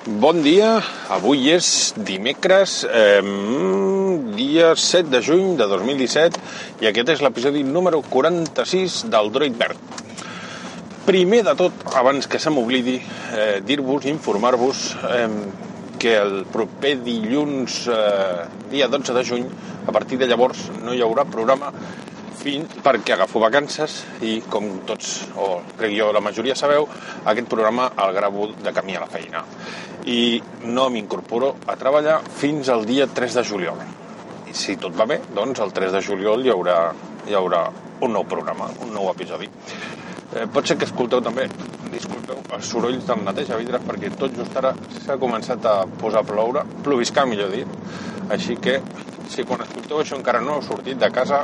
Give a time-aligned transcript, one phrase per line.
[0.00, 0.78] Bon dia,
[1.12, 3.20] avui és dimecres, eh,
[4.32, 6.40] dia 7 de juny de 2017
[6.80, 9.76] i aquest és l'episodi número 46 del Droid Verd.
[11.04, 12.96] Primer de tot, abans que se m'oblidi,
[13.36, 15.28] eh, dir-vos, informar-vos eh,
[15.98, 19.46] que el proper dilluns, eh, dia 12 de juny,
[19.86, 21.74] a partir de llavors no hi haurà programa
[22.40, 26.86] fin perquè agafo vacances i com tots, o crec jo la majoria sabeu,
[27.28, 29.44] aquest programa el gravo de camí a la feina.
[30.08, 33.82] I no m'incorporo a treballar fins al dia 3 de juliol.
[34.48, 36.78] I si tot va bé, doncs el 3 de juliol hi haurà,
[37.28, 37.66] hi haurà
[38.00, 39.50] un nou programa, un nou episodi.
[40.30, 41.48] Eh, pot ser que escolteu també
[41.90, 44.72] disculpeu, els sorolls del neteja vidres perquè tot just ara
[45.04, 47.78] s'ha començat a posar a ploure, ploviscar millor dit.
[48.30, 48.78] Així que
[49.30, 51.42] si quan escolteu això encara no heu sortit de casa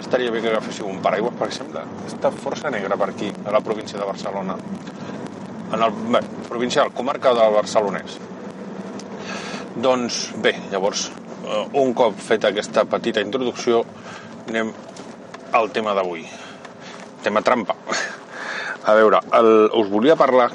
[0.00, 1.82] estaria bé que agaféssiu un paraigua, per exemple.
[2.06, 4.56] Està força negra per aquí, a la província de Barcelona.
[5.72, 8.18] En el, bé, provincial, comarca del Barcelonès.
[9.78, 11.08] Doncs bé, llavors,
[11.44, 13.84] eh, un cop feta aquesta petita introducció,
[14.48, 14.72] anem
[15.52, 16.24] al tema d'avui.
[17.22, 17.76] Tema trampa.
[18.88, 20.50] A veure, el, us volia parlar,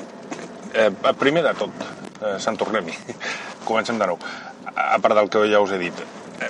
[0.74, 1.88] eh, primer de tot,
[2.22, 2.98] eh, Sant Tornem-hi.
[3.70, 4.20] Comencem de nou.
[4.74, 6.06] A part del que ja us he dit.
[6.42, 6.50] Eh,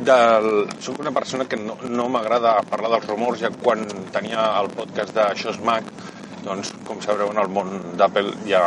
[0.00, 0.68] del...
[0.80, 5.14] Soc una persona que no, no m'agrada parlar dels rumors, ja quan tenia el podcast
[5.14, 5.88] de Això és Mac,
[6.44, 8.64] doncs, com sabreu, en el món d'Apple hi, ha,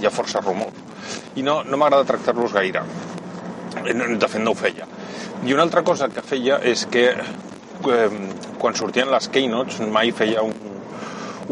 [0.00, 0.72] hi ha força rumor.
[1.36, 2.84] I no, no m'agrada tractar-los gaire.
[3.84, 4.86] De fet, no ho feia.
[5.44, 8.08] I una altra cosa que feia és que eh,
[8.60, 10.54] quan sortien les Keynotes mai feia un,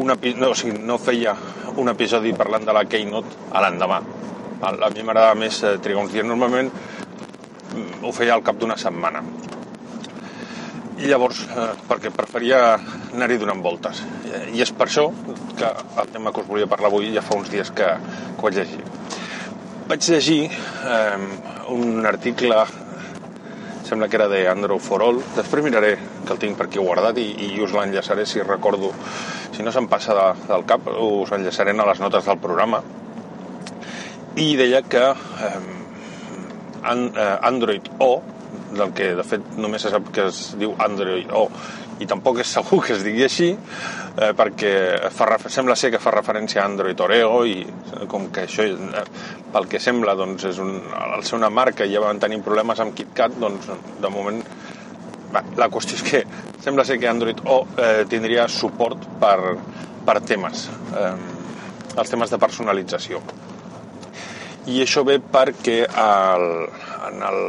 [0.00, 0.33] un epi...
[0.39, 1.34] no, o sigui, no feia
[1.77, 4.00] un episodi parlant de la Keynote a l'endemà.
[4.62, 6.25] A mi m'agrada més eh, trigar uns dies.
[6.25, 6.70] Normalment
[8.03, 9.22] ho feia al cap d'una setmana.
[11.03, 12.59] I llavors, eh, perquè preferia
[13.12, 14.03] anar-hi donant voltes.
[14.55, 15.09] I és per això
[15.59, 15.70] que
[16.03, 17.89] el tema que us volia parlar avui ja fa uns dies que,
[18.36, 18.84] que vaig llegir.
[19.89, 21.19] Vaig llegir eh,
[21.75, 22.62] un article,
[23.89, 27.28] sembla que era de Andrew Forol, després miraré que el tinc per aquí guardat i,
[27.48, 28.93] i us l'enllaçaré si recordo,
[29.53, 32.82] si no se'm passa de, del cap, us enllaçaré a les notes del programa.
[34.38, 35.81] I deia que eh,
[36.84, 38.12] Android O,
[38.72, 41.47] del que de fet només se sap que es diu Android O
[42.03, 44.72] i tampoc és segur que es digui així eh, perquè
[45.15, 47.60] fa, sembla ser que fa referència a Android Oreo i
[48.10, 49.04] com que això eh,
[49.53, 52.81] pel que sembla doncs és un, al ser una marca i ja van tenir problemes
[52.82, 53.71] amb KitKat doncs
[54.03, 54.42] de moment
[55.34, 56.25] va, la qüestió és que
[56.65, 59.38] sembla ser que Android O eh, tindria suport per,
[60.06, 61.15] per temes eh,
[61.92, 63.22] els temes de personalització
[64.71, 66.49] i això ve perquè el,
[67.09, 67.41] en el...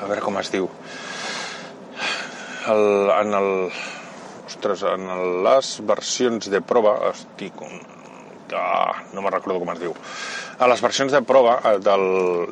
[0.00, 0.66] a veure com es diu
[2.66, 3.50] el, en el
[4.46, 7.78] ostres, en el, les versions de prova estic un,
[8.56, 9.94] ah, no me'n recordo com es diu.
[10.58, 12.06] A les versions de prova eh, del,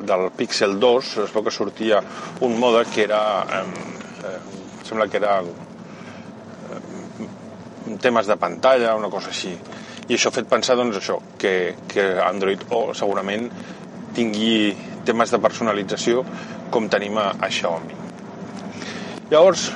[0.05, 2.01] del Pixel 2 es veu que sortia
[2.45, 3.63] un mode que era eh,
[4.29, 4.39] eh,
[4.85, 5.49] sembla que era eh,
[8.01, 9.55] temes de pantalla, una cosa així.
[10.05, 13.49] I això ha fet pensar doncs això que, que Android O segurament
[14.15, 14.73] tingui
[15.05, 16.23] temes de personalització
[16.73, 18.01] com tenim a, a Xiaomi.
[19.31, 19.69] Llavors,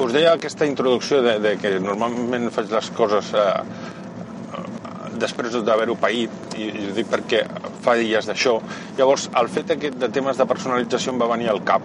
[0.00, 3.46] us deia aquesta introducció de, de que normalment faig les coses eh,
[5.20, 7.42] després d'haver-ho paït i, i ho dic perquè
[7.84, 8.56] fa dies d'això
[8.98, 11.84] llavors el fet aquest de temes de personalització em va venir al cap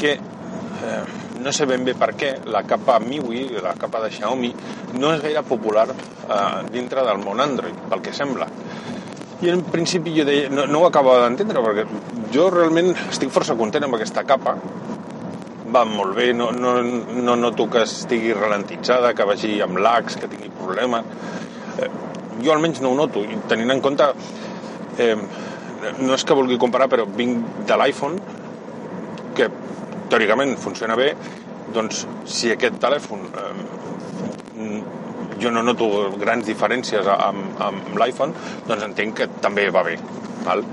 [0.00, 1.02] que eh,
[1.44, 4.52] no sé ben bé per què la capa MIUI, la capa de Xiaomi
[5.00, 8.48] no és gaire popular eh, dintre del món Android, pel que sembla
[9.42, 11.84] i en principi jo deia, no, no ho acabava d'entendre perquè
[12.34, 14.56] jo realment estic força content amb aquesta capa.
[15.74, 20.30] Va molt bé, no, no, no noto que estigui ralentitzada, que vagi amb lags, que
[20.30, 21.08] tingui problemes
[21.78, 21.90] eh,
[22.42, 24.08] jo almenys no ho noto i tenint en compte
[24.98, 25.14] eh,
[26.00, 28.20] no és que vulgui comparar però vinc de l'iPhone
[29.36, 29.50] que
[30.10, 31.12] teòricament funciona bé
[31.74, 33.52] doncs si aquest telèfon eh,
[35.44, 35.86] jo no noto
[36.20, 38.32] grans diferències amb, amb l'iPhone,
[38.68, 39.98] doncs entenc que també va bé.
[40.44, 40.64] Val?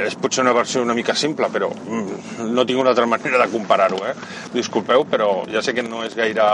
[0.00, 3.48] És potser una versió una mica simple, però mm, no tinc una altra manera de
[3.52, 4.00] comparar-ho.
[4.06, 4.14] Eh?
[4.54, 6.46] Disculpeu, però ja sé que no és gaire...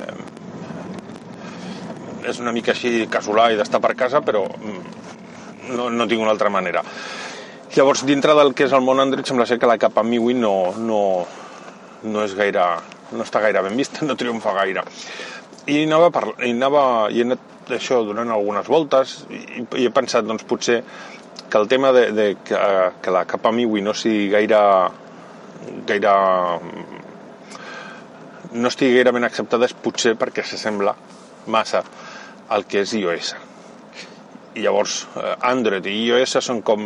[0.00, 0.18] Eh,
[2.30, 4.80] és una mica així casolà i d'estar per casa, però mm,
[5.76, 6.82] no, no tinc una altra manera.
[7.76, 10.54] Llavors, dintre del que és el món Android, sembla ser que la capa MIUI no,
[10.76, 11.02] no,
[12.02, 12.66] no és gaire
[13.10, 14.84] no està gaire ben vista, no triomfa gaire
[15.70, 16.82] i anava, per, i anava
[17.12, 20.80] i he anat això donant algunes voltes i, i he pensat doncs potser
[21.50, 22.58] que el tema de, de que,
[23.02, 24.62] que la capa MIUI no sigui gaire
[25.86, 26.14] gaire
[28.50, 30.96] no estigui gaire ben acceptada és potser perquè s'assembla
[31.50, 31.84] massa
[32.50, 33.34] al que és iOS
[34.54, 36.82] i llavors eh, Android i iOS són com,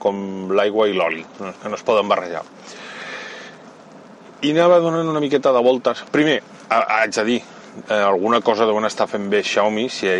[0.00, 2.42] com l'aigua i l'oli, que no es poden barrejar.
[4.44, 6.04] I anava donant una miqueta de voltes.
[6.14, 6.38] Primer,
[6.70, 7.38] haig de dir,
[7.86, 10.10] eh, alguna cosa deuen estar fent bé Xiaomi si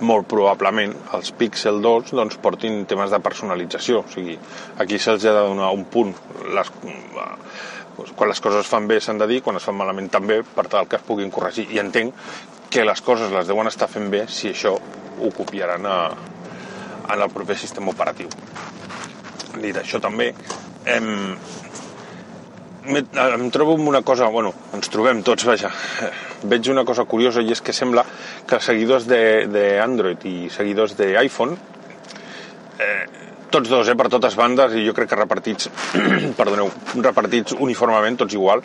[0.00, 4.04] molt probablement els Pixel 2 doncs, portin temes de personalització.
[4.04, 4.36] O sigui,
[4.78, 6.14] aquí se'ls ha de donar un punt.
[6.54, 6.70] Les,
[7.98, 10.40] doncs, quan les coses es fan bé s'han de dir, quan es fan malament també,
[10.42, 11.66] per tal que es puguin corregir.
[11.74, 12.14] I entenc
[12.70, 14.76] que les coses les deuen estar fent bé si això
[15.18, 15.98] ho copiaran a,
[17.08, 18.30] en el proper sistema operatiu.
[19.58, 20.30] Dit això també,
[20.86, 21.08] em,
[22.86, 25.72] em trobo amb una cosa, bueno, ens trobem tots, vaja,
[26.42, 28.04] veig una cosa curiosa i és que sembla
[28.46, 31.56] que seguidors d'Android i seguidors d'iPhone,
[32.78, 33.06] eh,
[33.50, 35.70] tots dos, eh, per totes bandes, i jo crec que repartits,
[36.38, 36.70] perdoneu,
[37.02, 38.62] repartits uniformement, tots igual,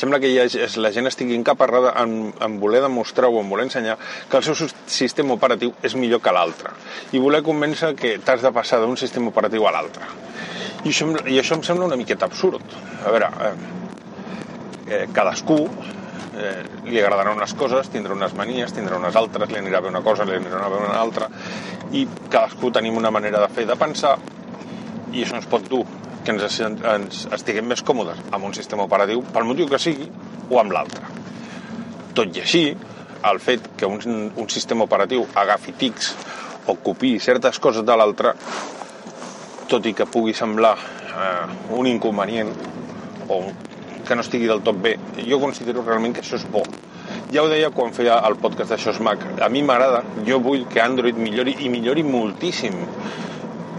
[0.00, 0.46] sembla que ja
[0.80, 3.98] la gent estigui encaparrada en, en voler demostrar o en voler ensenyar
[4.30, 4.56] que el seu
[4.88, 6.72] sistema operatiu és millor que l'altre
[7.12, 10.08] i voler convèncer que t'has de passar d'un sistema operatiu a l'altre.
[10.86, 12.64] I, això, I això em sembla una miqueta absurd.
[13.04, 13.52] A veure, eh,
[14.88, 15.66] eh, cadascú
[16.40, 20.02] eh, li agradaran unes coses, tindrà unes manies, tindrà unes altres, li anirà bé una
[20.06, 21.28] cosa, li anirà bé una altra,
[21.92, 24.16] i cadascú tenim una manera de fer, de pensar,
[25.12, 25.84] i això ens pot dur
[26.24, 30.08] que ens, ens estiguem més còmodes amb un sistema operatiu, pel motiu que sigui,
[30.50, 31.06] o amb l'altre.
[32.16, 32.64] Tot i així,
[33.30, 36.14] el fet que un, un sistema operatiu agafi tics
[36.70, 38.34] o copiï certes coses de l'altre
[39.70, 42.50] tot i que pugui semblar eh, un inconvenient
[43.30, 43.42] o
[44.10, 46.64] que no estigui del tot bé, jo considero realment que això és bo.
[47.30, 49.22] Ja ho deia quan feia el podcast de Mac.
[49.38, 52.74] A mi m'agrada, jo vull que Android millori i millori moltíssim.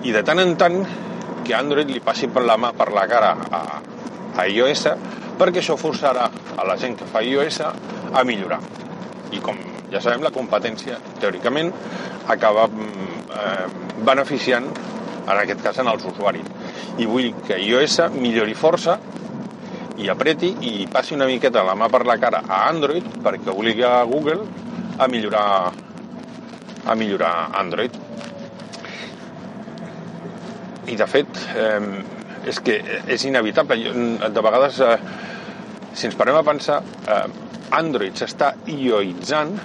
[0.04, 0.80] I de tant en tant
[1.44, 3.62] que Android li passi per la mà, per la cara a,
[4.38, 4.88] a iOS,
[5.38, 8.62] perquè això forçarà a la gent que fa iOS a millorar.
[9.36, 9.60] I com
[9.92, 11.74] ja sabem, la competència, teòricament,
[12.32, 13.66] acaba eh,
[14.00, 14.72] beneficiant
[15.28, 16.48] en aquest cas en els usuaris.
[17.04, 18.96] I vull que iOS millori força
[20.02, 23.86] i apreti i passi una miqueta la mà per la cara a Android perquè obligui
[23.86, 24.46] a Google
[24.98, 25.72] a millorar
[26.86, 27.94] a millorar Android.
[30.90, 33.78] I de fet, eh, és que és inevitable.
[34.34, 34.98] De vegades, eh,
[35.94, 37.28] si ens parem a pensar, eh,
[37.72, 39.60] Android s'està ioitzant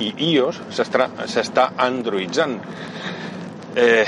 [0.00, 2.58] i iOS s'està androidzant.
[3.76, 4.06] Eh,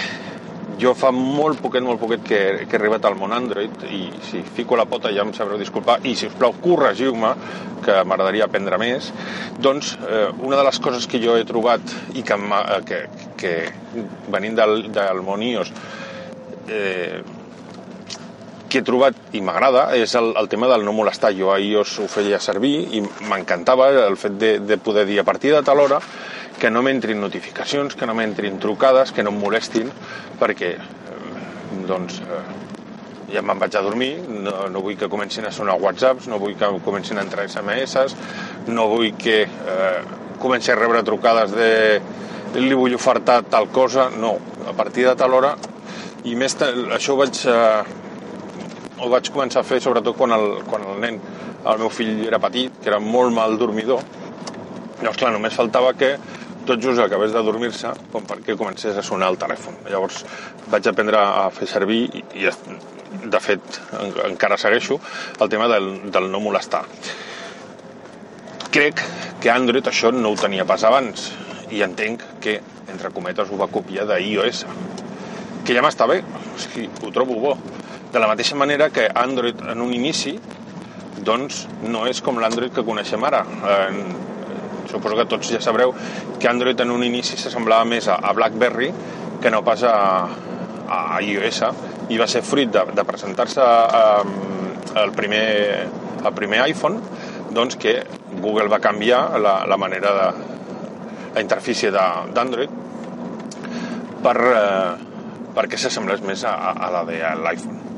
[0.81, 4.43] jo fa molt poquet, molt poquet que, que he arribat al món Android i si
[4.43, 7.35] fico la pota ja em sabreu disculpar i si us plau corregiu-me
[7.85, 9.13] que m'agradaria aprendre més
[9.61, 13.01] doncs eh, una de les coses que jo he trobat i que, eh, que,
[13.41, 13.55] que
[14.33, 15.73] venint del, del món iOS
[16.69, 17.23] eh,
[18.75, 21.31] que he trobat i m'agrada és el, el tema del no molestar.
[21.39, 25.27] Jo a iOS ho feia servir i m'encantava el fet de, de poder dir a
[25.29, 26.01] partir de tal hora
[26.61, 29.91] que no m'entrin notificacions, que no m'entrin trucades, que no em molestin,
[30.41, 31.19] perquè eh,
[31.89, 32.43] doncs, eh,
[33.35, 36.55] ja me'n vaig a dormir, no, no vull que comencin a sonar whatsapps, no vull
[36.59, 38.17] que comencin a entrar SMS,
[38.71, 40.01] no vull que eh,
[40.39, 44.37] comenci a rebre trucades de li vull ofertar tal cosa, no,
[44.69, 45.57] a partir de tal hora
[46.25, 47.83] i més això ho vaig eh,
[49.05, 51.19] ho vaig començar a fer sobretot quan el, quan el nen,
[51.65, 54.01] el meu fill era petit, que era molt mal dormidor.
[55.03, 56.15] Llavors clar, només faltava que
[56.67, 59.77] tot just acabés de dormir-se com perquè comencés a sonar el telèfon.
[59.91, 60.25] Llavors
[60.73, 62.49] vaig aprendre a fer servir i,
[63.25, 63.81] de fet
[64.27, 64.99] encara segueixo
[65.41, 66.85] el tema del, del no molestar.
[68.75, 69.03] Crec
[69.41, 71.31] que Android això no ho tenia pas abans
[71.71, 72.59] i entenc que,
[72.91, 74.65] entre cometes, ho va copiar de iOS,
[75.65, 77.55] que ja m'està bé, o sigui, ho trobo bo.
[78.13, 80.37] De la mateixa manera que Android en un inici
[81.25, 83.43] doncs no és com l'Android que coneixem ara.
[83.75, 84.34] En,
[84.95, 85.95] suposo que tots ja sabreu
[86.41, 88.91] que Android en un inici s'assemblava més a, a BlackBerry
[89.43, 89.95] que no pas a,
[90.89, 91.63] a iOS
[92.13, 93.65] i va ser fruit de, de presentar-se
[95.01, 95.47] el primer,
[96.25, 97.01] el primer iPhone
[97.55, 98.01] doncs que
[98.41, 100.29] Google va canviar la, la manera de
[101.35, 102.83] la interfície d'Android
[104.25, 104.93] per, eh,
[105.55, 107.94] perquè s'assemblés més a, a la de l'iPhone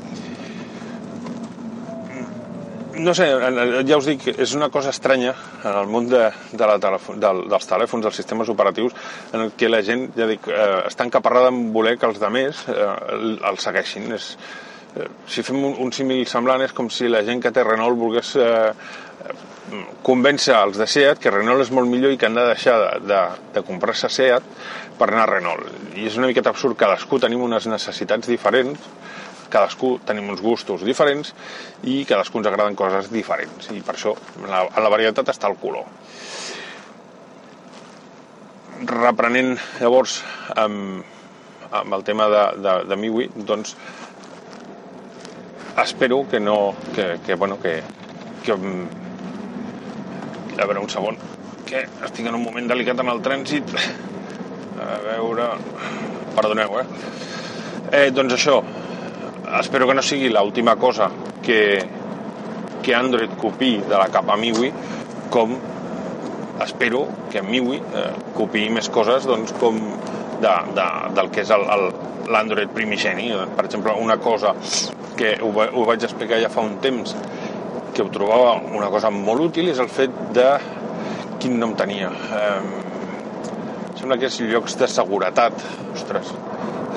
[2.99, 3.27] no sé,
[3.87, 7.43] ja us dic, és una cosa estranya en el món de, de la telèfon, del,
[7.51, 8.95] dels telèfons, dels sistemes operatius,
[9.33, 12.87] en què la gent, ja dic, eh, està encaparrada en voler que els demés eh,
[13.15, 14.09] el, el segueixin.
[14.17, 14.31] És,
[14.95, 17.99] eh, si fem un, un símil semblant, és com si la gent que té Renault
[17.99, 18.71] volgués eh,
[20.03, 22.91] convèncer els de SEAT que Renault és molt millor i que han de deixar de,
[23.09, 23.23] de,
[23.57, 24.45] de comprar-se SEAT
[24.97, 25.67] per anar a Renault.
[25.99, 28.87] I és una miqueta absurd, cadascú tenim unes necessitats diferents
[29.51, 31.33] cadascú tenim uns gustos diferents
[31.83, 35.49] i cadascú ens agraden coses diferents i per això en la, en la varietat està
[35.51, 35.87] el color
[38.85, 40.19] reprenent llavors
[40.55, 41.05] amb,
[41.71, 43.73] amb el tema de, de, de MIUI, doncs
[45.81, 47.81] espero que no, que, que bueno, que,
[48.43, 48.53] que
[50.57, 51.17] a veure un segon
[51.67, 53.73] que estic en un moment delicat en el trànsit
[54.81, 55.49] a veure
[56.37, 56.85] perdoneu, eh?
[57.91, 58.61] eh doncs això
[59.59, 61.09] espero que no sigui l'última cosa
[61.43, 61.61] que,
[62.83, 64.71] que Android copi de la capa MIUI
[65.31, 65.55] com
[66.63, 69.77] espero que MIUI eh, copi més coses doncs, com
[70.41, 70.87] de, de,
[71.17, 71.51] del que és
[72.27, 73.31] l'Android primigeni.
[73.55, 74.53] Per exemple, una cosa
[75.17, 77.15] que ho, ho vaig explicar ja fa un temps
[77.95, 80.49] que ho trobava una cosa molt útil és el fet de...
[81.37, 82.09] Quin nom tenia?
[82.09, 82.61] Eh,
[83.99, 85.65] sembla que és llocs de seguretat.
[85.93, 86.31] Ostres,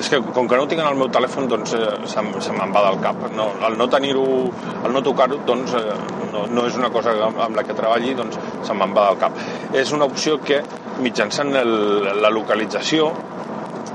[0.01, 2.55] és que com que no ho tinc en el meu telèfon doncs eh, se, se
[2.57, 4.27] me'n va del cap no, el no tenir-ho,
[4.81, 5.97] el no tocar-ho doncs eh,
[6.33, 9.75] no, no és una cosa amb la que treballi doncs se me'n va del cap
[9.83, 10.61] és una opció que
[11.01, 11.75] mitjançant el,
[12.21, 13.11] la localització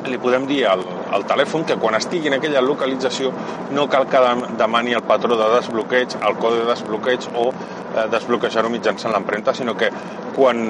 [0.06, 0.84] li podem dir al,
[1.16, 3.32] al telèfon que quan estigui en aquella localització
[3.74, 4.20] no cal que
[4.58, 9.74] demani el patró de desbloqueig, el codi de desbloqueig o eh, desbloquejar-ho mitjançant l'empremta, sinó
[9.78, 9.90] que
[10.36, 10.62] quan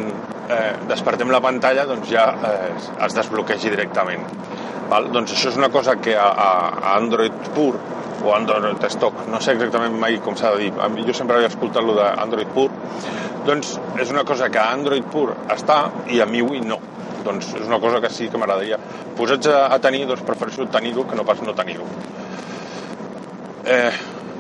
[0.49, 2.73] eh, despertem la pantalla doncs ja eh,
[3.07, 4.25] es desbloquegi directament.
[4.90, 5.11] Val?
[5.14, 7.75] Doncs això és una cosa que a, a Android pur
[8.26, 10.73] o Android Stock, no sé exactament mai com s'ha de dir,
[11.07, 12.71] jo sempre havia escoltat lo d'Android pur,
[13.47, 15.78] doncs és una cosa que a Android pur està
[16.11, 16.78] i a MIUI no.
[17.26, 18.78] Doncs és una cosa que sí que m'agradaria.
[19.19, 21.87] Posats a, a tenir, doncs prefereixo tenir-ho que no pas no tenir-ho.
[23.66, 23.93] Eh,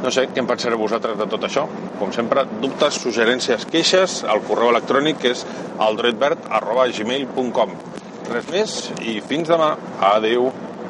[0.02, 1.62] no sé, què en pensareu vosaltres de tot això?
[1.98, 5.38] Com sempre, dubtes, suggerències, queixes, al correu electrònic és
[5.88, 7.70] aldroidverd.gmail.com
[8.30, 9.74] Res més i fins demà.
[10.14, 10.50] Adeu.